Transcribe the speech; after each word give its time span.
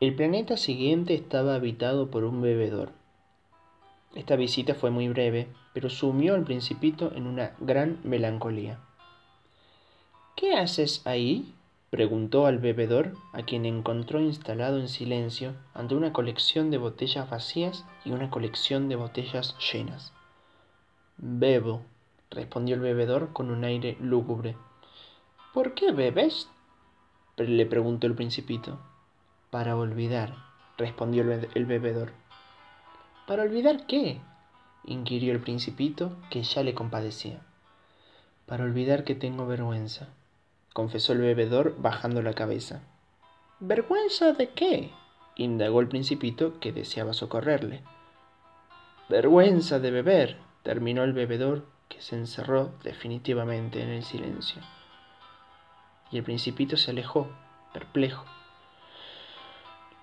El 0.00 0.16
planeta 0.16 0.56
siguiente 0.56 1.14
estaba 1.14 1.54
habitado 1.54 2.10
por 2.10 2.24
un 2.24 2.42
bebedor. 2.42 2.90
Esta 4.16 4.34
visita 4.34 4.74
fue 4.74 4.90
muy 4.90 5.08
breve, 5.08 5.46
pero 5.72 5.88
sumió 5.88 6.34
al 6.34 6.42
principito 6.42 7.12
en 7.14 7.28
una 7.28 7.52
gran 7.60 8.00
melancolía. 8.02 8.80
¿Qué 10.34 10.56
haces 10.56 11.00
ahí? 11.06 11.54
preguntó 11.90 12.46
al 12.46 12.58
bebedor, 12.58 13.12
a 13.32 13.42
quien 13.44 13.64
encontró 13.66 14.20
instalado 14.20 14.80
en 14.80 14.88
silencio 14.88 15.54
ante 15.74 15.94
una 15.94 16.12
colección 16.12 16.72
de 16.72 16.78
botellas 16.78 17.30
vacías 17.30 17.84
y 18.04 18.10
una 18.10 18.30
colección 18.30 18.88
de 18.88 18.96
botellas 18.96 19.56
llenas. 19.72 20.12
Bebo, 21.18 21.82
respondió 22.30 22.74
el 22.74 22.80
bebedor 22.80 23.32
con 23.32 23.48
un 23.52 23.62
aire 23.62 23.96
lúgubre. 24.00 24.56
¿Por 25.52 25.74
qué 25.74 25.92
bebes? 25.92 26.48
le 27.36 27.64
preguntó 27.66 28.08
el 28.08 28.16
principito. 28.16 28.80
Para 29.54 29.76
olvidar, 29.76 30.34
respondió 30.76 31.22
el 31.22 31.64
bebedor. 31.66 32.10
¿Para 33.28 33.44
olvidar 33.44 33.86
qué? 33.86 34.20
inquirió 34.82 35.32
el 35.32 35.38
principito, 35.38 36.16
que 36.28 36.42
ya 36.42 36.64
le 36.64 36.74
compadecía. 36.74 37.38
Para 38.46 38.64
olvidar 38.64 39.04
que 39.04 39.14
tengo 39.14 39.46
vergüenza, 39.46 40.08
confesó 40.72 41.12
el 41.12 41.20
bebedor 41.20 41.76
bajando 41.78 42.20
la 42.20 42.32
cabeza. 42.32 42.82
¿Vergüenza 43.60 44.32
de 44.32 44.48
qué? 44.48 44.90
indagó 45.36 45.80
el 45.80 45.86
principito, 45.86 46.58
que 46.58 46.72
deseaba 46.72 47.12
socorrerle. 47.12 47.84
Vergüenza 49.08 49.78
de 49.78 49.92
beber, 49.92 50.36
terminó 50.64 51.04
el 51.04 51.12
bebedor, 51.12 51.64
que 51.88 52.00
se 52.00 52.16
encerró 52.16 52.72
definitivamente 52.82 53.80
en 53.84 53.90
el 53.90 54.02
silencio. 54.02 54.60
Y 56.10 56.18
el 56.18 56.24
principito 56.24 56.76
se 56.76 56.90
alejó, 56.90 57.28
perplejo. 57.72 58.33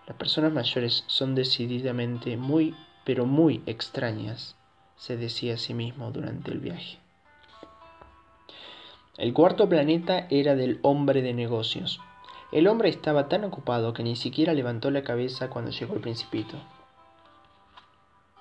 Las 0.08 0.18
personas 0.18 0.52
mayores 0.52 1.04
son 1.08 1.36
decididamente 1.36 2.38
muy, 2.38 2.76
pero 3.06 3.26
muy 3.26 3.62
extrañas, 3.66 4.56
se 4.96 5.18
decía 5.18 5.56
a 5.56 5.58
sí 5.58 5.74
mismo 5.74 6.12
durante 6.12 6.52
el 6.52 6.60
viaje. 6.60 7.00
El 9.18 9.34
cuarto 9.34 9.70
planeta 9.70 10.26
era 10.30 10.56
del 10.56 10.80
hombre 10.82 11.22
de 11.22 11.34
negocios. 11.34 12.00
El 12.52 12.68
hombre 12.68 12.90
estaba 12.90 13.30
tan 13.30 13.44
ocupado 13.44 13.94
que 13.94 14.04
ni 14.04 14.16
siquiera 14.16 14.54
levantó 14.54 14.90
la 14.92 15.04
cabeza 15.04 15.50
cuando 15.50 15.72
llegó 15.72 15.94
el 15.94 16.02
principito. 16.02 16.58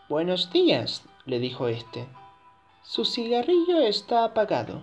Buenos 0.08 0.50
días, 0.50 1.05
le 1.27 1.39
dijo 1.39 1.69
éste. 1.69 2.08
Su 2.83 3.05
cigarrillo 3.05 3.80
está 3.80 4.24
apagado. 4.24 4.83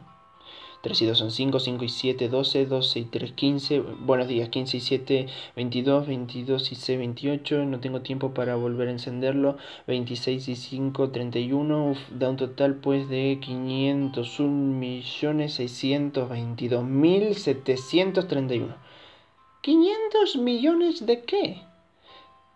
3 0.82 1.02
y 1.02 1.06
2 1.06 1.18
son 1.18 1.32
5, 1.32 1.60
5 1.60 1.84
y 1.86 1.90
7, 1.90 2.30
12, 2.30 2.66
12 2.66 3.00
y 3.00 3.06
3, 3.06 3.32
15. 3.32 3.80
Buenos 3.80 4.28
días, 4.28 4.50
15 4.50 4.78
y 4.78 4.80
7, 4.80 5.28
22, 5.56 6.08
22 6.08 6.72
y 6.72 6.76
6, 6.76 7.00
28. 7.00 7.66
No 7.66 7.80
tengo 7.80 8.02
tiempo 8.02 8.34
para 8.34 8.56
volver 8.56 8.88
a 8.88 8.92
encenderlo. 8.92 9.58
26 9.88 10.48
y 10.48 10.56
5, 10.56 11.10
31. 11.10 11.92
Uf, 11.92 11.98
da 12.12 12.30
un 12.30 12.38
total 12.38 12.76
pues 12.76 13.10
de 13.10 13.40
501 13.42 14.50
millones 14.50 15.54
622 15.54 16.84
mil 16.84 17.36
731. 17.36 18.76
¿500 19.64 20.40
millones 20.40 21.06
de 21.06 21.24
qué? 21.24 21.62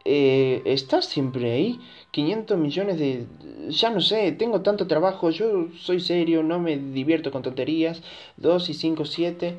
Eh, 0.05 0.61
estás 0.65 1.05
siempre 1.05 1.51
ahí. 1.51 1.79
500 2.11 2.57
millones 2.57 2.99
de... 2.99 3.25
Ya 3.69 3.89
no 3.89 4.01
sé, 4.01 4.31
tengo 4.33 4.61
tanto 4.61 4.87
trabajo, 4.87 5.29
yo 5.29 5.67
soy 5.77 5.99
serio, 5.99 6.43
no 6.43 6.59
me 6.59 6.77
divierto 6.77 7.31
con 7.31 7.41
tonterías. 7.41 8.01
2 8.37 8.69
y 8.69 8.73
5, 8.73 9.05
7. 9.05 9.57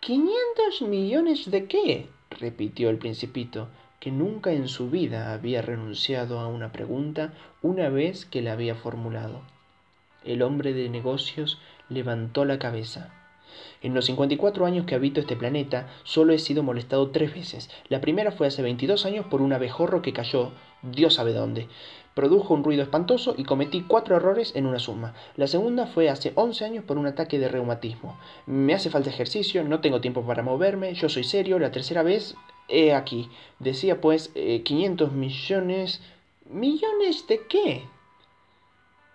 ¿500 0.00 0.88
millones 0.88 1.50
de 1.50 1.66
qué? 1.66 2.06
repitió 2.30 2.90
el 2.90 2.98
principito, 2.98 3.68
que 4.00 4.10
nunca 4.10 4.52
en 4.52 4.68
su 4.68 4.90
vida 4.90 5.32
había 5.32 5.62
renunciado 5.62 6.40
a 6.40 6.48
una 6.48 6.72
pregunta 6.72 7.32
una 7.62 7.88
vez 7.88 8.26
que 8.26 8.42
la 8.42 8.52
había 8.52 8.74
formulado. 8.74 9.42
El 10.24 10.42
hombre 10.42 10.72
de 10.72 10.88
negocios 10.88 11.58
levantó 11.88 12.44
la 12.44 12.58
cabeza. 12.58 13.25
En 13.82 13.94
los 13.94 14.06
54 14.06 14.66
años 14.66 14.86
que 14.86 14.94
habito 14.94 15.20
este 15.20 15.36
planeta, 15.36 15.88
solo 16.04 16.32
he 16.32 16.38
sido 16.38 16.62
molestado 16.62 17.10
tres 17.10 17.34
veces. 17.34 17.70
La 17.88 18.00
primera 18.00 18.32
fue 18.32 18.46
hace 18.46 18.62
22 18.62 19.06
años 19.06 19.26
por 19.26 19.42
un 19.42 19.52
abejorro 19.52 20.02
que 20.02 20.12
cayó, 20.12 20.52
Dios 20.82 21.14
sabe 21.14 21.32
dónde. 21.32 21.68
Produjo 22.14 22.54
un 22.54 22.64
ruido 22.64 22.82
espantoso 22.82 23.34
y 23.36 23.44
cometí 23.44 23.82
cuatro 23.82 24.16
errores 24.16 24.56
en 24.56 24.66
una 24.66 24.78
suma. 24.78 25.14
La 25.36 25.46
segunda 25.46 25.86
fue 25.86 26.08
hace 26.08 26.32
11 26.34 26.64
años 26.64 26.84
por 26.84 26.96
un 26.96 27.06
ataque 27.06 27.38
de 27.38 27.48
reumatismo. 27.48 28.18
Me 28.46 28.72
hace 28.72 28.88
falta 28.88 29.10
ejercicio, 29.10 29.62
no 29.64 29.80
tengo 29.80 30.00
tiempo 30.00 30.22
para 30.24 30.42
moverme, 30.42 30.94
yo 30.94 31.10
soy 31.10 31.24
serio. 31.24 31.58
La 31.58 31.72
tercera 31.72 32.02
vez, 32.02 32.34
he 32.68 32.94
aquí. 32.94 33.28
Decía 33.58 34.00
pues, 34.00 34.32
500 34.64 35.08
eh, 35.08 35.12
millones... 35.12 36.02
¿Millones 36.48 37.26
de 37.26 37.44
qué? 37.48 37.82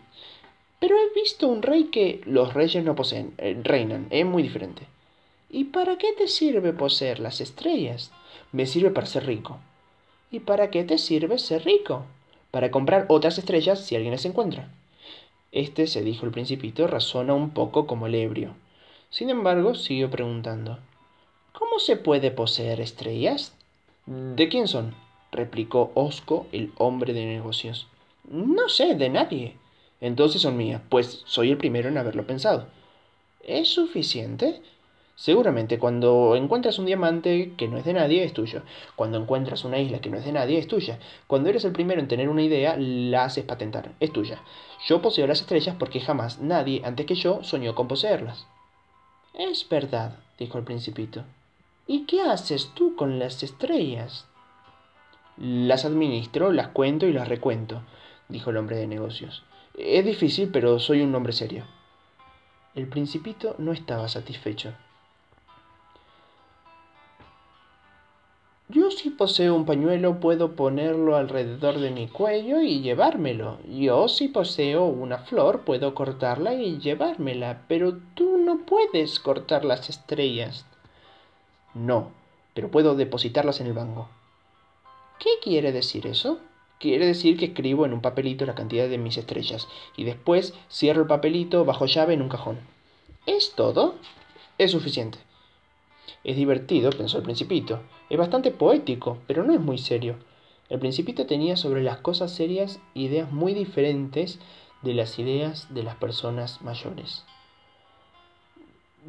Pero 0.80 0.96
he 0.96 1.20
visto 1.20 1.48
un 1.48 1.62
rey 1.62 1.86
que 1.86 2.22
los 2.26 2.54
reyes 2.54 2.84
no 2.84 2.96
poseen, 2.96 3.34
eh, 3.38 3.60
reinan, 3.64 4.08
es 4.12 4.26
muy 4.26 4.44
diferente. 4.44 4.84
¿Y 5.50 5.66
para 5.66 5.98
qué 5.98 6.14
te 6.14 6.28
sirve 6.28 6.74
poseer 6.74 7.20
las 7.20 7.42
estrellas? 7.42 8.12
Me 8.52 8.66
sirve 8.66 8.92
para 8.92 9.08
ser 9.08 9.26
rico. 9.26 9.60
¿Y 10.32 10.40
para 10.40 10.70
qué 10.70 10.84
te 10.84 10.98
sirve 10.98 11.38
ser 11.40 11.66
rico? 11.66 12.06
para 12.52 12.72
comprar 12.72 13.06
otras 13.10 13.38
estrellas 13.38 13.80
si 13.86 13.96
alguien 13.96 14.12
las 14.12 14.26
encuentra. 14.26 14.70
Este, 15.52 15.88
se 15.88 16.04
dijo 16.04 16.26
el 16.26 16.32
principito, 16.32 16.88
razona 16.88 17.34
un 17.34 17.52
poco 17.52 17.88
como 17.88 18.08
el 18.08 18.16
ebrio. 18.16 18.56
Sin 19.10 19.32
embargo, 19.32 19.74
siguió 19.74 20.12
preguntando. 20.12 20.78
¿Cómo 21.52 21.80
se 21.80 21.96
puede 21.96 22.30
poseer 22.30 22.80
estrellas? 22.80 23.56
¿De 24.06 24.50
quién 24.50 24.68
son? 24.68 24.94
replicó 25.32 25.92
Osco, 25.96 26.46
el 26.52 26.72
hombre 26.78 27.14
de 27.14 27.26
negocios. 27.26 27.88
No 28.30 28.70
sé, 28.70 28.94
de 28.94 29.10
nadie. 29.10 29.56
Entonces 30.00 30.44
son 30.44 30.58
mías, 30.58 30.82
pues 30.90 31.24
soy 31.26 31.50
el 31.50 31.58
primero 31.58 31.90
en 31.90 31.98
haberlo 31.98 32.26
pensado. 32.28 32.68
¿Es 33.44 33.70
suficiente? 33.70 34.62
Seguramente 35.16 35.80
cuando 35.80 36.36
encuentras 36.36 36.80
un 36.80 36.86
diamante 36.86 37.54
que 37.58 37.68
no 37.68 37.78
es 37.78 37.86
de 37.86 37.94
nadie, 37.94 38.24
es 38.24 38.34
tuyo. 38.34 38.62
Cuando 38.96 39.18
encuentras 39.18 39.66
una 39.66 39.80
isla 39.80 40.00
que 40.02 40.10
no 40.10 40.18
es 40.18 40.26
de 40.26 40.32
nadie, 40.32 40.60
es 40.60 40.68
tuya. 40.68 41.00
Cuando 41.26 41.50
eres 41.50 41.66
el 41.66 41.72
primero 41.72 42.00
en 42.00 42.08
tener 42.08 42.30
una 42.30 42.44
idea, 42.44 42.78
la 42.78 43.26
haces 43.26 43.44
patentar, 43.44 43.92
es 44.00 44.14
tuya. 44.14 44.40
Yo 44.88 45.02
poseo 45.02 45.26
las 45.26 45.42
estrellas 45.42 45.76
porque 45.80 46.00
jamás 46.00 46.40
nadie 46.40 46.84
antes 46.86 47.08
que 47.08 47.16
yo 47.16 47.44
soñó 47.44 47.74
con 47.74 47.88
poseerlas. 47.88 48.46
Es 49.40 49.70
verdad, 49.70 50.18
dijo 50.38 50.58
el 50.58 50.66
principito. 50.66 51.24
¿Y 51.88 52.06
qué 52.06 52.24
haces 52.24 52.72
tú 52.74 52.98
con 52.98 53.20
las 53.20 53.42
estrellas? 53.42 54.28
Las 55.38 55.86
administro, 55.86 56.52
las 56.52 56.68
cuento 56.68 57.08
y 57.08 57.14
las 57.14 57.30
recuento, 57.30 57.82
dijo 58.28 58.50
el 58.50 58.58
hombre 58.58 58.76
de 58.76 58.88
negocios. 58.88 59.46
Es 59.78 60.04
difícil, 60.04 60.50
pero 60.52 60.78
soy 60.78 61.04
un 61.04 61.16
hombre 61.16 61.32
serio. 61.32 61.64
El 62.76 62.90
principito 62.90 63.56
no 63.60 63.72
estaba 63.72 64.10
satisfecho. 64.10 64.74
Yo 68.72 68.92
si 68.92 69.10
poseo 69.10 69.56
un 69.56 69.66
pañuelo 69.66 70.20
puedo 70.20 70.56
ponerlo 70.56 71.16
alrededor 71.16 71.80
de 71.80 71.90
mi 71.90 72.08
cuello 72.08 72.62
y 72.62 72.82
llevármelo. 72.82 73.58
Yo 73.68 74.08
si 74.08 74.28
poseo 74.28 74.86
una 74.86 75.18
flor 75.18 75.62
puedo 75.62 75.96
cortarla 75.96 76.54
y 76.54 76.78
llevármela. 76.78 77.64
Pero 77.68 77.98
tú 78.14 78.38
no 78.38 78.68
puedes 78.68 79.20
cortar 79.20 79.66
las 79.66 79.90
estrellas. 79.90 80.68
No, 81.74 82.12
pero 82.54 82.70
puedo 82.70 82.94
depositarlas 82.94 83.60
en 83.60 83.66
el 83.66 83.74
banco. 83.74 84.08
¿Qué 85.18 85.32
quiere 85.42 85.72
decir 85.72 86.06
eso? 86.06 86.38
Quiere 86.80 87.08
decir 87.08 87.38
que 87.38 87.46
escribo 87.46 87.88
en 87.88 87.94
un 87.94 88.02
papelito 88.02 88.46
la 88.46 88.54
cantidad 88.54 88.88
de 88.88 89.00
mis 89.00 89.18
estrellas 89.18 89.68
y 89.98 90.04
después 90.04 90.54
cierro 90.72 91.02
el 91.02 91.08
papelito 91.08 91.66
bajo 91.66 91.88
llave 91.88 92.14
en 92.14 92.22
un 92.22 92.30
cajón. 92.30 92.60
¿Es 93.26 93.54
todo? 93.56 93.96
Es 94.60 94.70
suficiente. 94.70 95.18
Es 96.24 96.36
divertido, 96.36 96.92
pensó 96.92 97.18
el 97.18 97.24
principito. 97.24 97.82
Es 98.10 98.18
bastante 98.18 98.52
poético, 98.52 99.20
pero 99.28 99.44
no 99.44 99.54
es 99.54 99.60
muy 99.60 99.78
serio. 99.78 100.16
El 100.70 100.80
principito 100.80 101.26
tenía 101.26 101.58
sobre 101.58 101.84
las 101.84 101.98
cosas 101.98 102.32
serias 102.32 102.80
ideas 102.94 103.32
muy 103.32 103.54
diferentes 103.54 104.40
de 104.82 104.94
las 104.94 105.20
ideas 105.20 105.74
de 105.74 105.84
las 105.84 105.96
personas 105.96 106.62
mayores. 106.62 107.26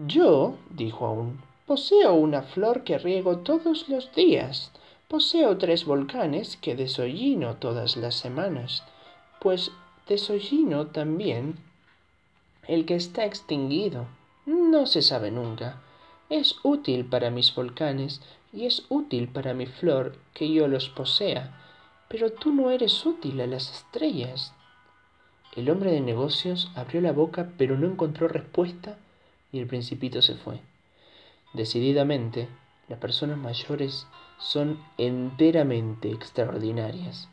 Yo, 0.06 0.56
dijo 0.70 1.06
aún, 1.06 1.40
poseo 1.66 2.14
una 2.14 2.42
flor 2.42 2.84
que 2.84 2.98
riego 2.98 3.38
todos 3.38 3.88
los 3.88 4.12
días. 4.14 4.72
Poseo 5.08 5.58
tres 5.58 5.84
volcanes 5.84 6.56
que 6.56 6.76
desollino 6.76 7.56
todas 7.56 7.96
las 7.96 8.14
semanas. 8.14 8.82
Pues 9.40 9.72
desollino 10.08 10.86
también 10.86 11.56
el 12.68 12.86
que 12.86 12.94
está 12.94 13.24
extinguido. 13.24 14.06
No 14.46 14.86
se 14.86 15.02
sabe 15.02 15.30
nunca. 15.30 15.80
Es 16.28 16.56
útil 16.62 17.04
para 17.04 17.30
mis 17.30 17.54
volcanes 17.54 18.20
y 18.52 18.66
es 18.66 18.84
útil 18.88 19.28
para 19.28 19.54
mi 19.54 19.66
flor 19.66 20.16
que 20.34 20.52
yo 20.52 20.68
los 20.68 20.88
posea. 20.88 21.56
Pero 22.08 22.32
tú 22.32 22.52
no 22.52 22.70
eres 22.70 23.04
útil 23.06 23.40
a 23.40 23.46
las 23.46 23.70
estrellas. 23.70 24.52
El 25.56 25.70
hombre 25.70 25.92
de 25.92 26.00
negocios 26.00 26.70
abrió 26.74 27.00
la 27.00 27.12
boca 27.12 27.52
pero 27.56 27.76
no 27.76 27.86
encontró 27.86 28.28
respuesta 28.28 28.98
y 29.52 29.58
el 29.58 29.66
principito 29.66 30.22
se 30.22 30.36
fue. 30.36 30.60
Decididamente, 31.52 32.48
las 32.88 32.98
personas 32.98 33.38
mayores 33.38 34.06
son 34.38 34.80
enteramente 34.98 36.10
extraordinarias, 36.10 37.28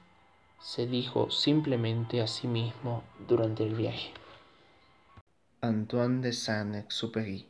se 0.60 0.88
dijo 0.88 1.30
simplemente 1.30 2.22
a 2.22 2.28
sí 2.28 2.48
mismo 2.48 3.04
durante 3.28 3.64
el 3.64 3.76
viaje. 3.76 4.12
Antoine 5.62 6.22
de 6.22 6.34
Saint-Exupéry, 6.34 7.48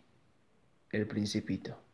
El 0.92 1.08
Principito. 1.08 1.87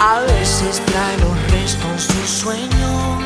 A 0.00 0.20
veces 0.20 0.80
trae 0.86 1.16
los 1.18 1.36
restos 1.52 2.08
un 2.08 2.26
sueño. 2.26 3.18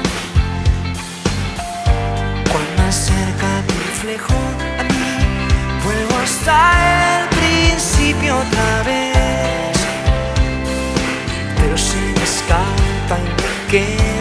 Cuando 2.50 2.82
acerca 2.88 3.62
tu 3.66 3.74
reflejo 3.88 4.34
a 4.78 4.82
mí, 4.84 5.04
vuelvo 5.84 6.16
hasta 6.22 7.20
el 7.20 7.28
principio 7.28 8.36
otra 8.36 8.82
vez. 8.84 9.78
Pero 11.56 11.76
se 11.76 11.98
me 11.98 12.24
escapa 12.24 13.18
y 13.18 14.11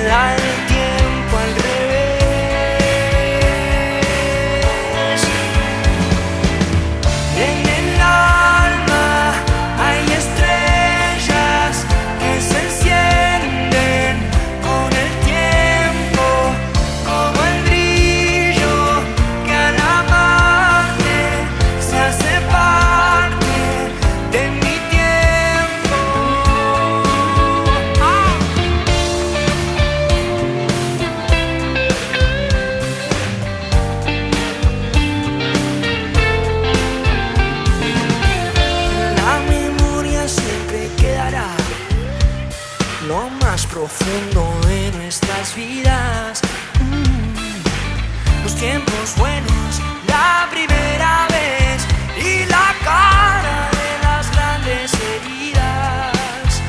profundo 43.71 44.43
de 44.67 44.91
nuestras 44.97 45.55
vidas. 45.55 46.41
Mm. 46.79 48.43
Los 48.43 48.55
tiempos 48.55 49.15
buenos, 49.17 49.81
la 50.07 50.47
primera 50.51 51.27
vez 51.29 51.87
y 52.17 52.45
la 52.45 52.75
cara 52.83 53.69
de 53.79 53.91
las 54.03 54.31
grandes 54.31 54.91
heridas. 54.93 56.61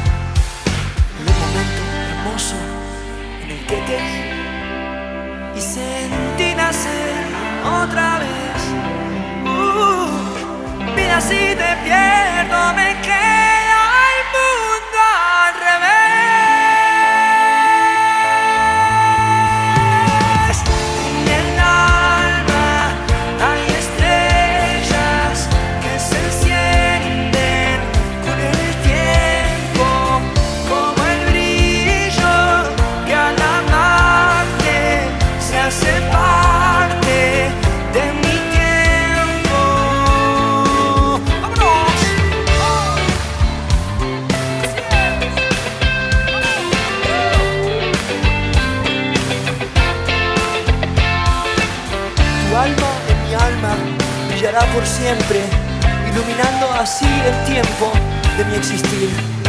Un 1.19 1.35
momento 1.43 1.83
hermoso 2.07 2.57
en 3.43 3.51
el 3.51 3.67
que 3.67 3.79
te 3.89 3.97
vi 4.07 5.59
y 5.59 5.61
sentí 5.61 6.55
nacer 6.55 7.25
otra 7.83 8.21
vez. 8.21 8.61
Uh, 9.45 10.95
mira 10.95 11.21
si 11.21 11.57
te 11.63 11.71
pierdo, 11.85 12.75
me 12.75 13.01
quedo. 13.03 13.42
Siempre, 54.93 55.41
iluminando 56.11 56.70
así 56.72 57.06
el 57.06 57.44
tiempo 57.46 57.91
de 58.37 58.44
mi 58.44 58.56
existir. 58.56 59.42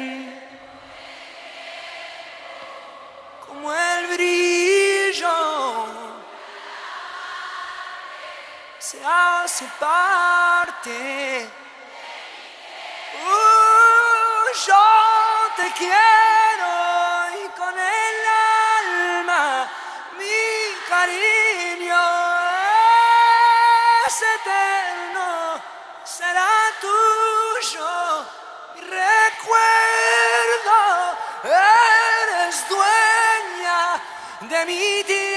como 3.48 3.74
el 3.74 4.08
brillo 4.08 5.88
se 8.78 9.04
hace 9.04 9.66
parte. 9.80 11.50
Uh, 13.24 14.48
yo 14.68 14.84
te 15.56 15.72
quiero. 15.78 16.41
Tuyo 27.72 28.26
recuerdo, 28.76 29.58
eres 31.44 32.68
dueña 32.70 34.02
de 34.42 34.66
mi. 34.66 35.31